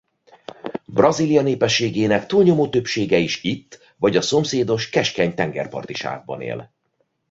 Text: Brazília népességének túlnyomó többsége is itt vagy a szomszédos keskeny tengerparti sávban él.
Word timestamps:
Brazília 0.85 1.41
népességének 1.41 2.25
túlnyomó 2.25 2.69
többsége 2.69 3.17
is 3.17 3.43
itt 3.43 3.79
vagy 3.97 4.15
a 4.17 4.21
szomszédos 4.21 4.89
keskeny 4.89 5.35
tengerparti 5.35 5.93
sávban 5.93 6.41
él. 6.41 6.71